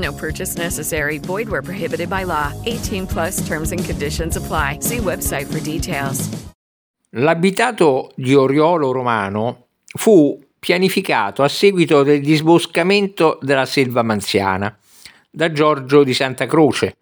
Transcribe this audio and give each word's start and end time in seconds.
No 0.00 0.12
purchase 0.12 0.56
necessary. 0.56 1.18
Void 1.18 1.48
where 1.48 1.62
prohibited 1.62 2.08
by 2.08 2.24
law. 2.24 2.52
18 2.64 3.06
plus 3.06 3.46
terms 3.46 3.70
and 3.72 3.84
conditions 3.84 4.36
apply. 4.36 4.78
See 4.80 4.98
website 4.98 5.46
for 5.46 5.60
details. 5.60 6.28
L'abitato 7.14 8.12
di 8.14 8.34
Oriolo 8.34 8.92
Romano 8.92 9.66
fu 9.84 10.40
pianificato 10.58 11.42
a 11.42 11.48
seguito 11.48 12.02
del 12.02 12.20
disboscamento 12.20 13.38
della 13.42 13.66
selva 13.66 14.02
manziana 14.02 14.76
da 15.28 15.50
Giorgio 15.50 16.04
di 16.04 16.14
Santa 16.14 16.46
Croce 16.46 16.96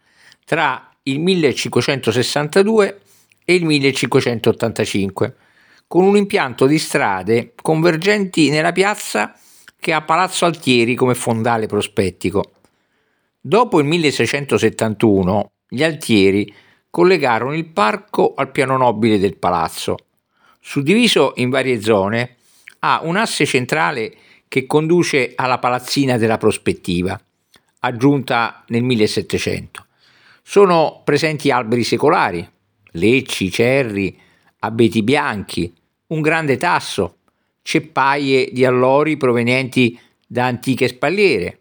tra 0.45 0.91
il 1.03 1.21
1562 1.21 3.01
e 3.45 3.55
il 3.55 3.65
1585, 3.65 5.37
con 5.87 6.05
un 6.05 6.17
impianto 6.17 6.67
di 6.67 6.79
strade 6.79 7.53
convergenti 7.61 8.49
nella 8.51 8.73
piazza 8.73 9.35
che 9.79 9.93
ha 9.93 10.03
Palazzo 10.03 10.45
Altieri 10.45 10.95
come 10.95 11.15
fondale 11.15 11.67
prospettico. 11.67 12.53
Dopo 13.49 13.81
il 13.81 13.87
1671 13.87 15.53
gli 15.71 15.83
Altieri 15.83 16.53
collegarono 16.91 17.55
il 17.55 17.65
parco 17.65 18.35
al 18.35 18.51
piano 18.51 18.77
nobile 18.77 19.19
del 19.19 19.39
palazzo. 19.39 19.97
Suddiviso 20.61 21.33
in 21.37 21.49
varie 21.49 21.81
zone, 21.81 22.37
ha 22.81 23.01
un 23.05 23.17
asse 23.17 23.47
centrale 23.47 24.15
che 24.49 24.67
conduce 24.67 25.33
alla 25.35 25.57
palazzina 25.57 26.19
della 26.19 26.37
prospettiva, 26.37 27.19
aggiunta 27.79 28.65
nel 28.67 28.83
1700. 28.83 29.87
Sono 30.43 31.01
presenti 31.03 31.51
alberi 31.51 31.85
secolari, 31.85 32.47
lecci, 32.91 33.51
cerri, 33.51 34.15
abeti 34.59 35.03
bianchi, 35.03 35.73
un 36.09 36.21
grande 36.21 36.59
tasso, 36.59 37.21
ceppaie 37.63 38.51
di 38.53 38.67
allori 38.67 39.17
provenienti 39.17 39.99
da 40.27 40.45
antiche 40.45 40.87
spalliere 40.87 41.61